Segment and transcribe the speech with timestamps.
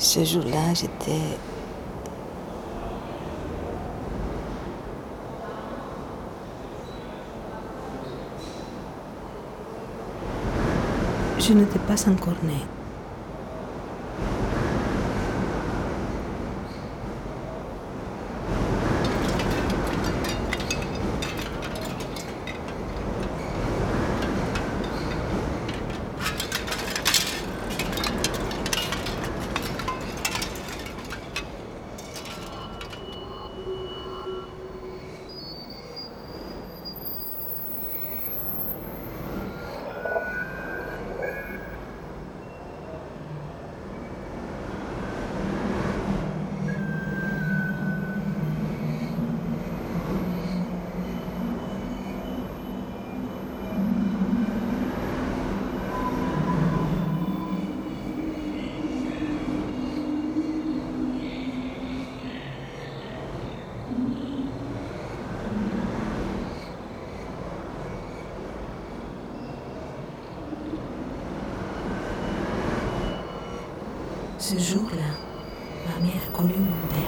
[0.00, 1.18] Ce jour-là, j'étais...
[11.40, 12.77] Je n'étais pas encore née.
[74.48, 75.02] Ce jour-là,
[75.86, 77.07] ma mère connut mon père.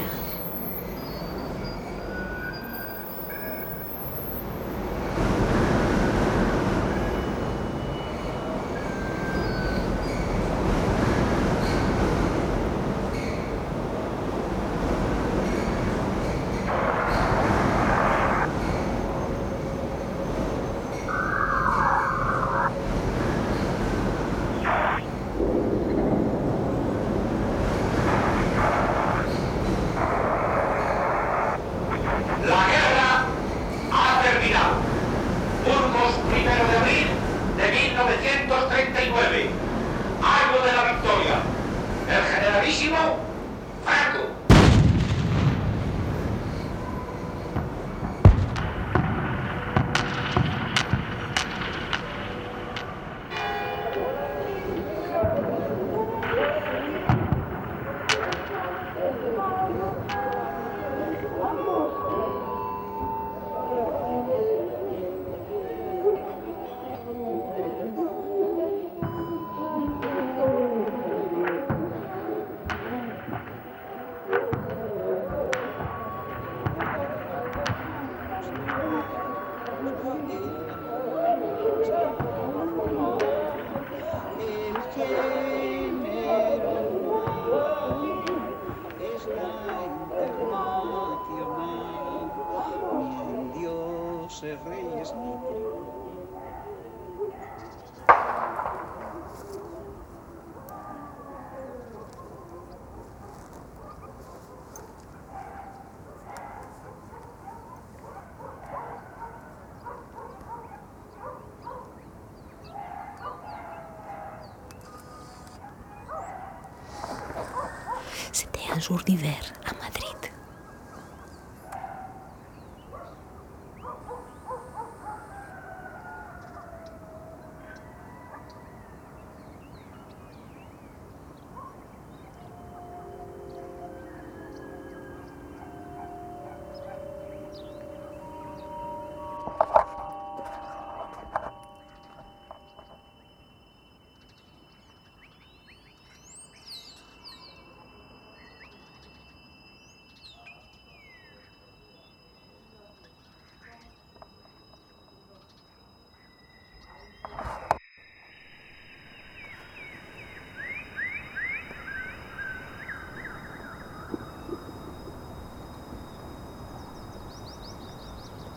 [118.91, 119.53] sur d'hiver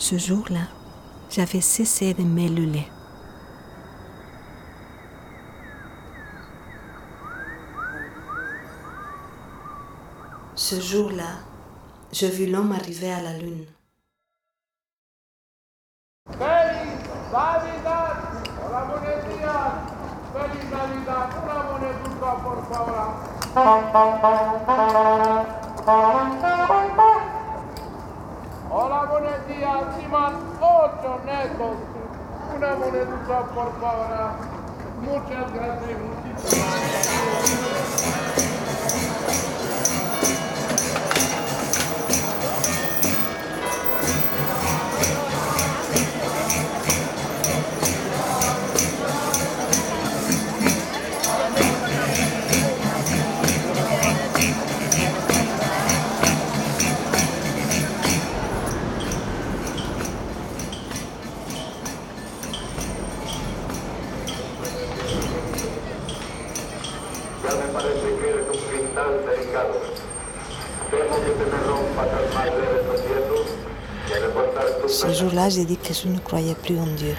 [0.05, 0.67] Ce jour-là,
[1.29, 2.13] j'avais cessé
[2.49, 2.89] le lait.
[10.55, 11.39] Ce jour-là,
[12.11, 13.65] je vis l'homme arriver à la lune.
[28.75, 29.83] Hola, buenos días.
[29.99, 31.77] Simán, ocho netos.
[32.55, 34.31] Una moneduca, por favor.
[34.99, 35.99] Muchas gracias.
[36.01, 36.81] Muchísimas
[38.41, 38.52] me
[75.49, 77.15] J'ai dit que je ne croyais plus en Dieu.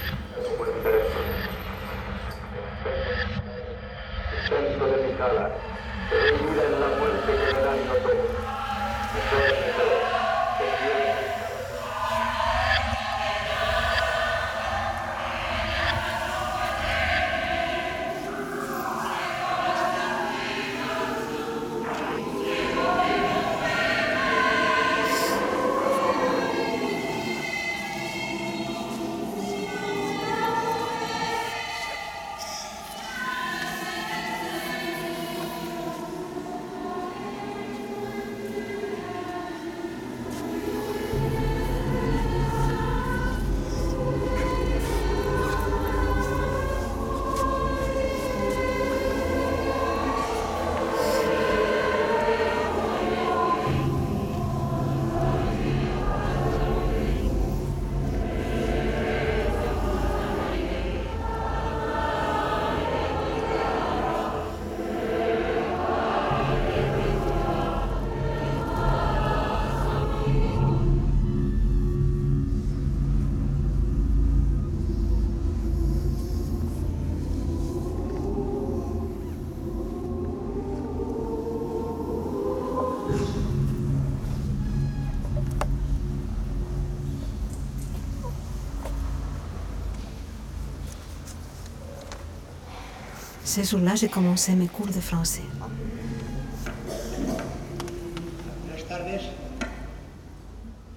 [93.55, 95.45] Ce jour-là, j'ai commencé mes cours de français.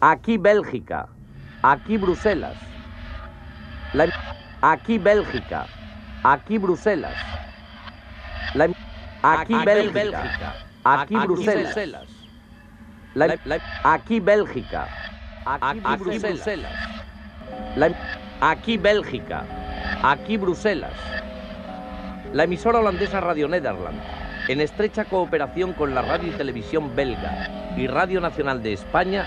[0.01, 1.07] Aquí Bélgica.
[1.62, 2.57] Aquí Bruselas.
[3.94, 4.09] La-
[4.63, 5.68] Aquí Bélgica.
[6.24, 7.13] Aquí Bruselas.
[8.56, 8.71] La-
[9.21, 10.56] Aquí Bélgica.
[10.83, 11.75] Aquí Bruselas.
[13.13, 14.89] La- Aquí Bélgica.
[15.45, 16.77] Aquí Bruselas.
[17.75, 17.94] La-
[18.42, 19.45] Aquí Bélgica.
[20.01, 21.27] Aquí Bruselas.
[22.34, 24.00] La emisora holandesa Radio Nederland,
[24.50, 29.26] en estrecha cooperación con la radio y televisión belga y Radio Nacional de España,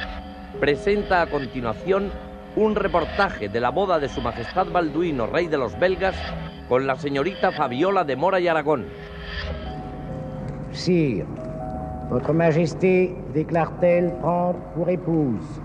[0.60, 2.10] presenta a continuación
[2.56, 6.14] un reportaje de la boda de Su Majestad Balduino, rey de los belgas,
[6.68, 8.86] con la señorita Fabiola de Mora y Aragón.
[10.72, 11.24] Sire,
[12.10, 15.60] Votre Majesté déclare-t-elle prendre pour épouse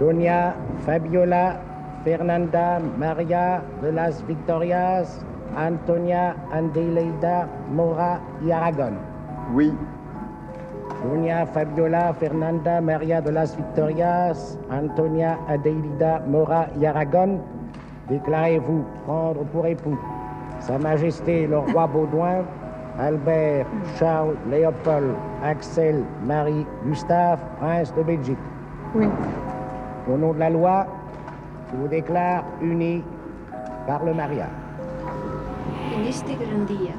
[0.00, 0.54] Doña
[0.86, 1.60] Fabiola
[2.02, 5.24] Fernanda Maria de las Victorias
[5.56, 8.50] Antonia Andeleida Mora y
[9.54, 9.72] Oui,
[11.04, 16.86] Doña Fabiola Fernanda Maria de las Victorias Antonia Adelida Mora y
[18.08, 19.98] déclarez-vous prendre pour époux
[20.60, 22.44] Sa Majesté le roi Baudouin,
[22.98, 23.66] Albert,
[23.98, 28.38] Charles, Léopold, Axel, Marie, Gustave, prince de Belgique.
[28.94, 29.08] oui,
[30.08, 30.86] Au nom de la loi,
[31.70, 33.02] je vous déclare unis
[33.86, 34.48] par le mariage.
[35.94, 36.94] En este gran día,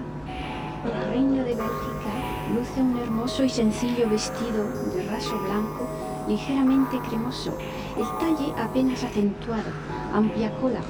[0.85, 2.13] la reina de Bélgica
[2.55, 4.63] luce un hermoso y sencillo vestido
[4.93, 5.87] de raso blanco,
[6.27, 7.57] ligeramente cremoso,
[7.97, 9.71] el talle apenas acentuado,
[10.13, 10.81] amplia cola,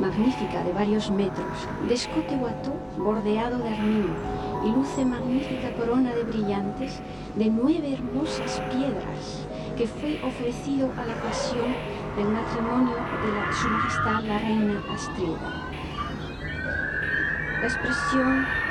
[0.00, 4.14] magnífica de varios metros, de escote guató bordeado de armiño
[4.64, 7.00] y luce magnífica corona de brillantes
[7.36, 9.46] de nueve hermosas piedras
[9.76, 11.74] que fue ofrecido a la pasión
[12.16, 15.69] del matrimonio de la, su majestad la reina Astrida.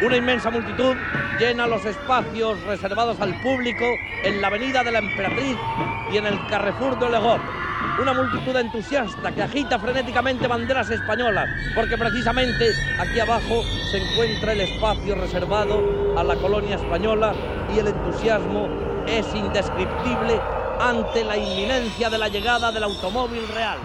[0.02, 0.96] Una inmensa multitud
[1.40, 3.86] llena los espacios reservados al público
[4.24, 5.58] en la Avenida de la Emperatriz
[6.12, 7.40] y en el Carrefour de Legor.
[8.02, 14.62] Una multitud entusiasta que agita frenéticamente banderas españolas, porque precisamente aquí abajo se encuentra el
[14.62, 17.34] espacio reservado a la colonia española
[17.74, 18.68] y el entusiasmo
[19.06, 20.40] es indescriptible
[20.80, 23.78] ante la inminencia de la llegada del automóvil real.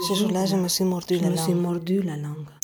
[0.00, 2.61] Ce jour-là, je me suis mordu la langue.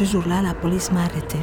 [0.00, 1.36] Ce jour-là, la police m'a arrêté.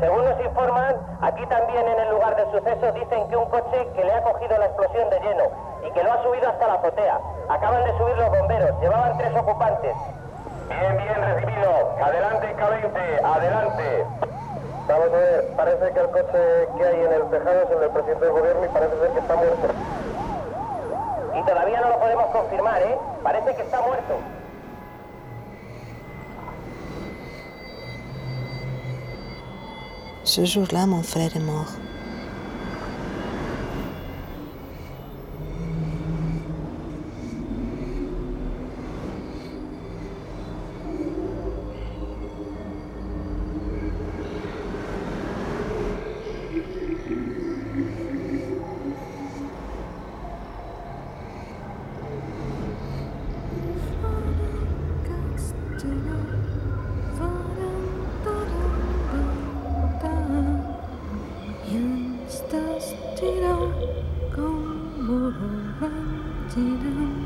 [0.00, 4.02] Según nos informan, aquí también en el lugar del suceso dicen que un coche que
[4.02, 5.44] le ha cogido la explosión de lleno
[5.86, 7.20] y que lo ha subido hasta la azotea.
[7.50, 9.94] Acaban de subir los bomberos, llevaban tres ocupantes.
[10.68, 11.70] Bien, bien recibido.
[12.02, 14.06] Adelante, K20, adelante.
[14.88, 17.90] Vamos a ver, parece que el coche que hay en el tejado es el del
[17.90, 19.68] presidente del gobierno y parece ser que está muerto.
[21.34, 22.98] Y todavía no lo podemos confirmar, ¿eh?
[23.22, 24.14] Parece que está muerto.
[30.32, 31.72] Ce jour-là, mon frère est mort.
[66.54, 67.19] didn't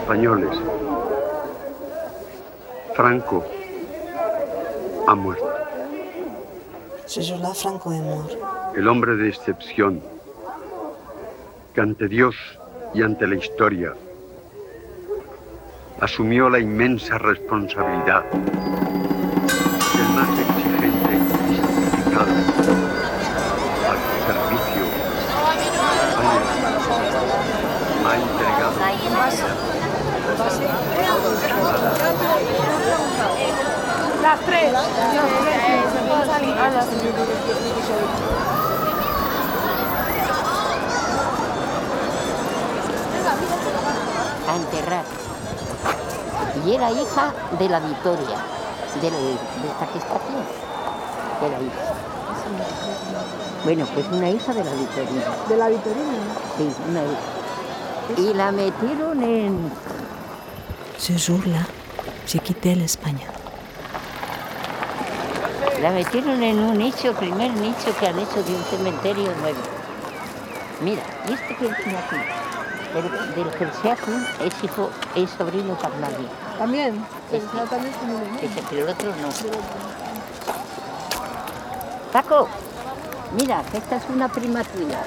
[0.00, 0.58] Españoles.
[2.94, 3.44] Franco
[5.06, 5.44] ha muerto.
[7.54, 8.30] Franco est mort.
[8.74, 10.00] El hombre de excepción,
[11.74, 12.34] que ante Dios
[12.94, 13.94] y ante la historia
[16.00, 21.18] asumió la inmensa responsabilidad del más exigente
[21.50, 22.32] y sacrificado
[23.88, 24.84] al servicio.
[28.06, 28.78] Ha entregado
[34.22, 34.72] Las tres.
[44.48, 45.27] a enterrar.
[46.68, 48.36] Y era hija de la Victoria,
[49.00, 50.34] de, la- de esta que está aquí.
[51.46, 51.94] Era hija.
[53.64, 55.22] Bueno, pues una hija de la Victorina.
[55.48, 56.18] ¿De la Vitorina?
[56.58, 58.20] Sí, una hija.
[58.30, 59.72] Y la metieron en...
[62.26, 63.24] J'ai quitté l'Espagne.
[65.80, 69.60] La metieron en un nicho, primer nicho que han hecho de un cementerio nuevo.
[70.82, 72.16] Mira, y este que tiene aquí,
[72.94, 74.10] del, del que se hace,
[74.44, 76.14] es hijo, es sobrino carnal.
[76.58, 77.06] También.
[77.32, 77.46] Ese.
[77.54, 77.94] No, también
[78.42, 79.28] es el otro no.
[82.12, 82.48] Paco,
[83.38, 85.02] mira, que esta es una prima tuya.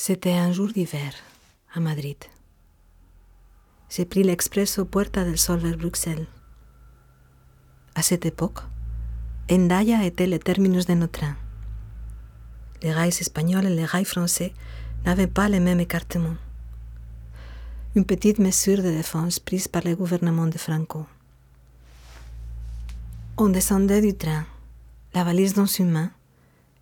[0.00, 1.12] C'était un jour d'hiver
[1.74, 2.16] à Madrid.
[3.90, 6.28] J'ai pris l'expresso Puerta del Sol vers Bruxelles.
[7.96, 8.60] À cette époque,
[9.50, 11.36] Endaya était le terminus de nos trains.
[12.80, 14.54] Les rails espagnols et les rails français
[15.04, 16.38] n'avaient pas les mêmes écartements.
[17.96, 21.06] Une petite mesure de défense prise par le gouvernement de Franco.
[23.36, 24.46] On descendait du train,
[25.12, 26.12] la valise dans une main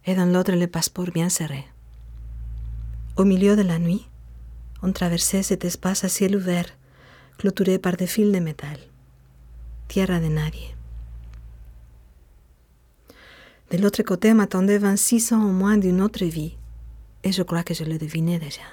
[0.04, 1.64] et dans l'autre le passeport bien serré.
[3.16, 4.06] Au milieu de la nuit,
[4.82, 6.66] on traversait cet espace à ciel ouvert,
[7.38, 8.76] clôturé par des fils de métal.
[9.88, 10.74] Tierra de nadie.
[13.70, 16.58] De l'autre côté m'attendaient 26 ans au moins d'une autre vie,
[17.24, 18.68] et je crois que je le devinais déjà.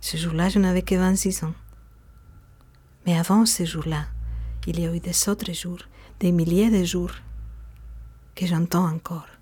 [0.00, 1.54] Ce jour-là, je n'avais que 26 ans.
[3.06, 4.06] Mais avant ce jour-là,
[4.66, 5.82] il y a eu des autres jours,
[6.18, 7.12] des milliers de jours,
[8.34, 9.35] que j'entends encore.